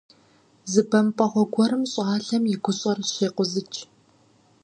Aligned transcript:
Зы 0.71 0.81
бэмпӀэгъуэ 0.89 1.43
гуэрым 1.53 1.83
щӏалэм 1.91 2.43
и 2.53 2.55
гущӀэр 2.63 2.97
щекъузыкӀ. 3.11 3.79